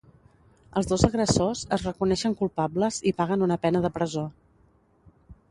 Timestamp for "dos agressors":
0.91-1.61